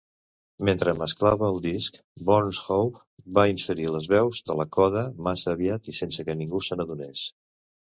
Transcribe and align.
Mentre 0.69 0.93
mesclava 1.01 1.49
el 1.55 1.59
disc, 1.65 1.99
Bones 2.29 2.61
Howe 2.77 3.03
va 3.39 3.45
inserir 3.53 3.87
les 3.97 4.09
veus 4.15 4.41
de 4.49 4.57
la 4.63 4.67
coda 4.79 5.07
massa 5.31 5.55
aviat 5.55 5.93
i 5.93 5.97
sense 6.01 6.29
que 6.31 6.41
ningú 6.43 6.67
se 6.71 6.81
n'adonés. 6.83 7.25